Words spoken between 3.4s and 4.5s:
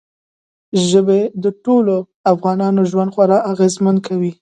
اغېزمن کوي.